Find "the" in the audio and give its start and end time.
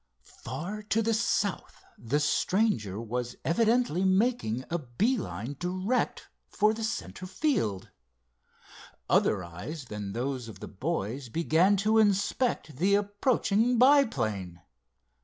1.03-1.13, 1.95-2.19, 6.73-6.83, 10.59-10.67, 12.77-12.95